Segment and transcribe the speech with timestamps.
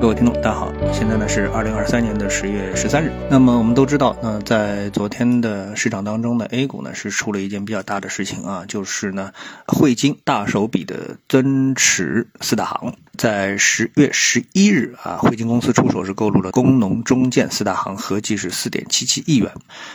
[0.00, 3.10] 各位听众，大家好，现在呢是二零二三年的十月十三日。
[3.28, 9.32] 那么我们都知道，那在昨天的市场当中呢，A 股呢是出了一件比较大的事情啊，就是呢
[9.66, 19.50] 汇金大手笔的增持四大行，在十月十一日啊，汇金公司出手是购入了工农中建四大行，合计是四点七七亿元。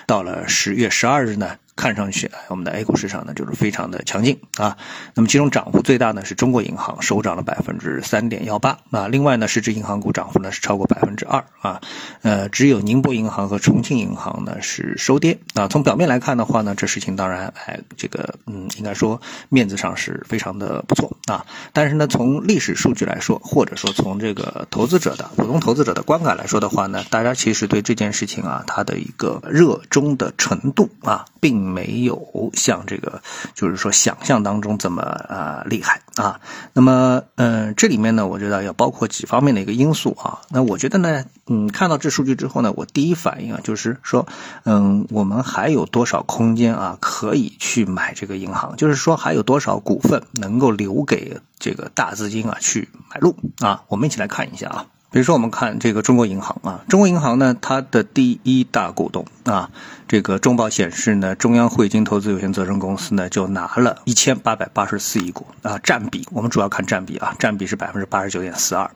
[0.06, 1.56] 到了十月十二日呢。
[1.76, 4.78] 看上去，我们的 A 股市场呢就是非常的强劲啊。
[5.16, 9.08] 那么其中涨幅最大呢是中国银行，收涨了百分之三点幺八啊。
[9.08, 11.82] 另外呢，市值银行股涨幅呢是超过百分之二啊。
[12.22, 15.68] 呃，只有宁波银行和重庆银行呢是收跌啊。
[15.68, 19.20] 从表面来看的话呢，这事情当然哎，这个嗯，应该说
[19.50, 21.44] 面子上是非常的不错啊。
[21.74, 31.63] 但是呢，从历史数据来说，或者说从这个投资者的普通投资者的观感来说的话呢，大家其实对这件事情啊，它的一个热衷的程度啊，并。
[31.64, 33.22] 没有像这个，
[33.56, 36.40] 就是说想象当中这么啊厉害啊。
[36.74, 40.42] 那么，嗯，这里面呢，我觉得要包括几方面的一个因素啊。
[40.50, 44.28] 那我觉得呢，嗯，看到这数据之后呢，我第一反应啊，就是说，
[44.66, 48.76] 嗯，我们还有多少空间啊，可以去买这个银行？
[48.76, 53.84] 就是说，还有多少股份能够留给这个大资金啊去买入啊？
[53.88, 54.86] 我们一起来看一下啊。
[55.14, 59.70] 比如说，我们看这个中国银行啊，中国银行呢，它的第一大股东啊。
[60.06, 68.90] 这个中报显示呢，中央汇金投资有限责任公司呢就拿了一千八百八十四亿股啊，占比我们主要看占比啊，占比是百分之八十九点四二。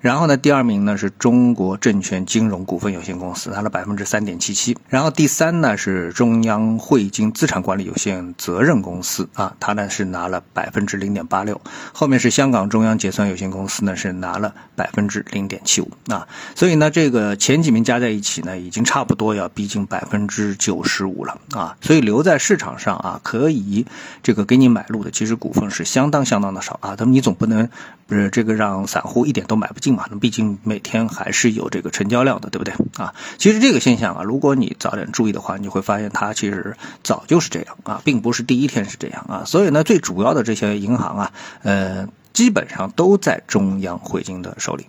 [0.00, 4.76] 然后呢，第二名呢是中国证券金融股份有限公司，拿了百分之三点七七。
[4.88, 11.60] 然后第三呢是中央汇金资产管理有限责任公司啊，它呢是拿了百分之零点八六。
[11.92, 16.28] 后面是香港中央结算有限公司呢是拿了百分之零点七五啊。
[16.54, 20.54] 所以呢，这个前几名加在一起呢，已经差不多要逼近百分之。
[20.56, 23.84] 九十五了啊，所以留在市场上啊，可以
[24.22, 26.94] 这个给你买入的，其实股份是相当相当的少啊。
[26.98, 27.68] 那么你总不能
[28.06, 30.06] 不是这个让散户一点都买不进嘛？
[30.10, 33.14] 那毕竟每天还是有这个成交量的，对不对啊？
[33.36, 39.42] 其实这个现象啊，如果你早点注意的话，你会发现它其实早就是这样啊，并不是第一天是这样啊。
[39.44, 41.32] 所以呢，最主要的这些银行啊，
[41.62, 42.08] 呃。
[42.34, 44.84] 基本上都在中央汇金的手里，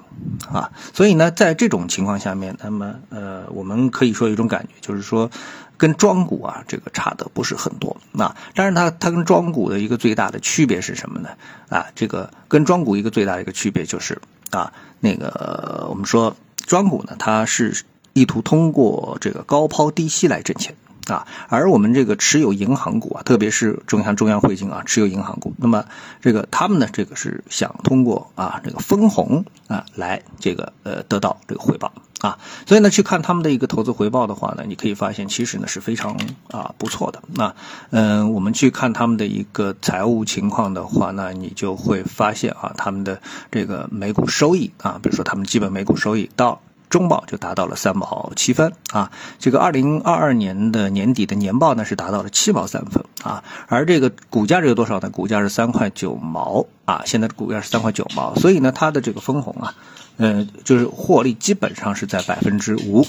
[0.52, 5.30] 啊，所以呢，在这种情况下面，那么呃，我们可以说有一种感觉，就是说，
[5.78, 11.30] 跟庄股啊，这个差的不是很多，啊，但是它它跟庄股的一个最大的区别是什么呢？
[11.70, 14.20] 啊，这个跟庄股一个最大的一个区别就是
[14.50, 16.36] 啊，那个我们说
[16.66, 20.76] 庄股呢，它是意图通过这个高抛低吸来挣钱。
[21.08, 25.86] 啊，而我们这个持有银行股啊，特别是中央中央汇金啊，持有银行股，那么
[26.22, 36.18] 这个他们呢，这个是想通过啊这个分红啊来这个呃得到这个回报啊，所以呢，去看他们的一个投资回报的话呢，你可以发现其实呢是非常
[36.50, 37.22] 啊不错的。
[37.28, 37.56] 那
[37.92, 43.22] 嗯，我们去看他们的一个财务情况的话呢，你就会发现啊，他们的
[43.52, 46.62] 这个每股收益啊，比如说他们基本每股收益到。
[46.96, 55.10] 中报就达到了三毛七分啊，这个二零二二年的年底的年报呢是达到了七毛三分啊，而这个股价是有多少呢？
[55.10, 59.74] 股价是三块九毛啊，现在的股价是三块九毛，所以呢，它的这个分红啊，
[60.16, 63.06] 嗯，就是获利基本上是在百分之五。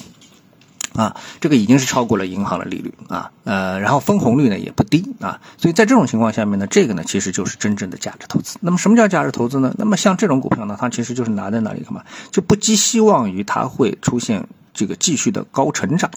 [0.96, 8.58] 啊，这个已经是超过了银行的利率啊，呃，然后分红率呢也不低啊，所以在这种情况下面呢，这个呢其实就是真正的价值投资。
[8.60, 9.74] 那么什么叫价值投资呢？
[9.78, 12.02] 那么像这种股票呢，它其实就是拿在那里干嘛？
[12.30, 16.10] 就不寄希望于它会出现这个继续的高成长。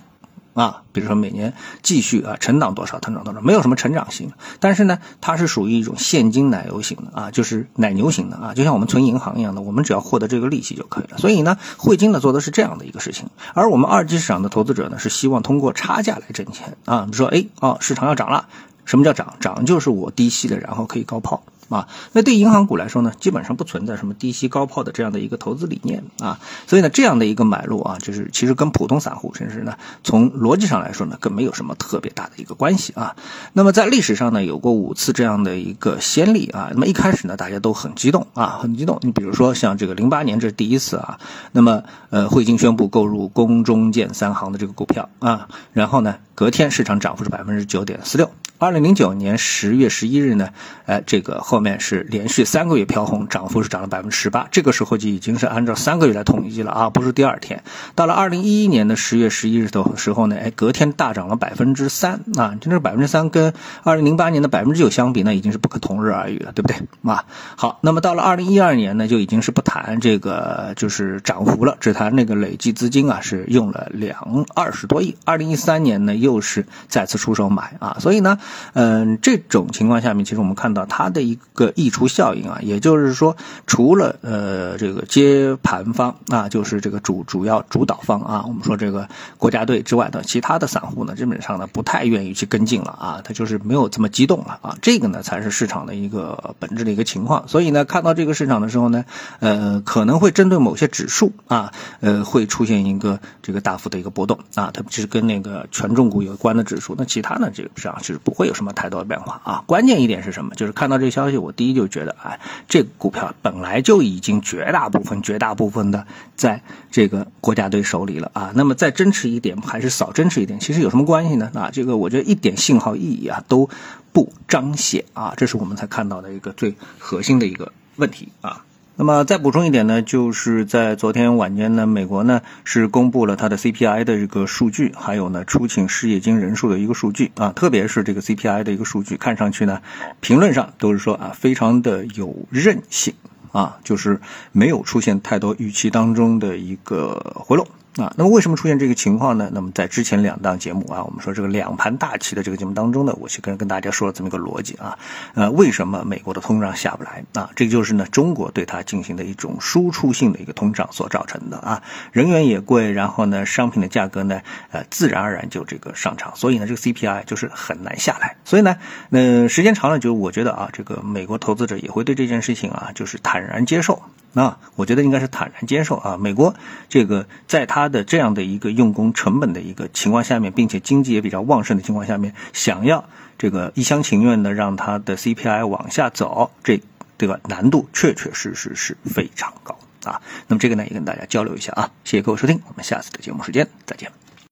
[0.53, 11.17] 啊，比如说每年继续啊成长多少，成长多少，没有什么成长性，但是呢，它是属于一种现金奶油型的啊，就是奶牛型的啊，就像我们存银行一样的，我们只要获得这个利息就可以了。
[11.17, 17.05] 所以呢，汇金呢做的是这样的一个事情，而我们二级市场的投资者呢是希望通过差价来挣钱啊。
[17.05, 18.47] 比如说，哎，哦，市场要涨了，
[18.85, 19.35] 什么叫涨？
[19.39, 21.41] 涨就是我低吸的，然后可以高抛。
[21.69, 33.16] 啊，那对银行股来说呢，基本上不存在什么低吸高抛的这样的一个投资理念啊，所以呢，这样的一个买入啊，就是其实跟普通散户甚至呢，从逻辑上来说呢，更没有什么特别大的一个关系啊。
[33.53, 36.69] 那么在历史上呢，有过五次这样的一个先例啊。
[36.72, 38.97] 那么一开始呢，大家都很激动啊，很激动。
[39.01, 41.19] 你比如说像这个零八年这是第一次啊，
[41.51, 48.31] 那么呃，汇金宣布购入工中建三行的这个股票啊，然后呢，隔天市场涨幅是百分之九点四六。
[48.59, 50.50] 二零零九年十月十一日呢，
[50.85, 54.50] 哎，这个后面是连续三个月飘红，涨幅是涨了百分之十八。
[54.51, 57.63] 这个时候就已经是按照三个月来统计了啊，不是第二天。
[57.95, 63.53] 到了二零一一年的十月十一日的时候呢，哎，隔天大涨了百分之三啊，真是百分之三，跟
[63.83, 66.75] 二零零八年的百分之九相比呢，已经是不可同日而语了，对不对
[67.09, 67.23] 啊？
[67.55, 75.15] 好，那么到了二零一二年呢，就已经是不谈这个就是涨幅了，只谈那个累计资金啊，是用了两二十多亿。
[75.23, 78.38] 二零一三年呢，又是再次出手买啊，所以呢。
[78.74, 83.36] 嗯，这种情况下面，其实我们看到它的一个溢出效应啊，也就是说，
[83.68, 89.07] 除了呃这个接盘方啊，就是这个主主要主导方啊，我们说这个
[89.38, 97.48] 国家队之外的其他的散户呢，基本上呢不太愿意去跟进了啊，他就是没有这么激动了啊，这个呢才是市场的一个本质的一个情况。
[97.48, 99.06] 所以呢，看到这个市场的时候呢，
[99.40, 106.96] 呃，可能会针对某些指数啊，呃，会出现一个这个大幅的一个波动啊，特别是跟那个权重股有关的指数。
[106.98, 109.63] 那其他呢，这个上是不会有什么太多的变化啊。
[109.68, 110.56] 关键一点是什么？
[110.56, 112.39] 就是看到这个消息，我第一就觉得，哎，
[112.69, 116.07] 这个股票本来就已经绝大部分、绝大部分的
[116.38, 118.53] 在这个国家队手里了啊。
[118.56, 121.51] 那么再增持一点还是少增持一点，其实有什么关系呢？
[121.53, 123.69] 啊，这个我觉得一点信号意义啊都
[124.13, 125.33] 不彰显啊。
[125.36, 128.63] 这是我们才看到的一个最核心的一个问题啊。
[129.00, 139.81] 那么再补充一点呢，就是在昨天晚间呢，美国呢是公布了它的 CPI 的这个数据，还有呢出勤失业金人数的一个数据啊，特别是这个 CPI 的一个数据，看上去呢，
[140.19, 143.13] 评论上都是说啊，非常的有韧性
[143.54, 144.19] 啊，就是
[144.51, 147.66] 没有出现太多预期当中的一个回落。
[148.00, 149.50] 啊，那么为什么出现这个情况呢？
[149.54, 154.98] 那么在之前两档节目啊，我们说这个两盘大棋的这个节目当中呢，我去跟跟大家说了这么一个逻辑啊，
[155.34, 157.50] 呃，为什么美国的通胀下不来啊？
[157.56, 164.42] 这就是呢中国对它进行的一种输出性的一个通胀所造成的啊，人员也贵，然后呢商品的价格呢，
[164.72, 168.78] 呃，自然而然就这个上涨，所以呢这个 CPI 就是很难下来，所以呢，
[169.10, 174.01] 呃，时间长了就我觉得啊，这个美国投资者也会对这件事情啊，就是坦然接受。
[174.36, 176.16] 啊，我觉得应该是坦然接受啊。
[176.16, 176.54] 美国
[176.88, 183.03] 这个在的这样的一个用工成本的一个情况下面，并且经济也比较旺盛的情况下面，想要
[183.38, 186.81] 这个一厢情愿的让它的 CPI 往下走，这
[187.18, 190.21] 对吧难度确确实实是非常高啊。
[190.47, 191.91] 那么这个呢，也跟大家交流一下啊。
[192.03, 194.28] 谢谢各位收听，我们下次的节目时间再见。